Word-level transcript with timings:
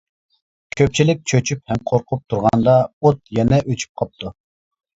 كۆپچىلىك 0.79 1.21
چۆچۈپ 1.33 1.61
ھەم 1.73 1.85
قورقۇپ 1.93 2.25
تۇرغاندا، 2.35 2.77
ئوت 2.89 3.23
يەنە 3.41 3.63
ئۆچۈپ 3.69 3.95
قاپتۇ. 4.05 4.37